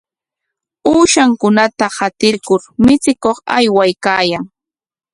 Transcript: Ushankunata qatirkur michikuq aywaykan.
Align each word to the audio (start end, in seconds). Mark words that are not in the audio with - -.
Ushankunata 1.01 1.85
qatirkur 1.97 2.61
michikuq 2.85 3.37
aywaykan. 3.57 4.43